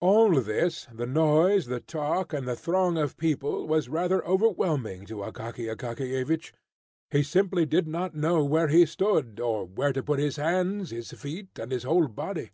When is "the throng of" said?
2.46-3.16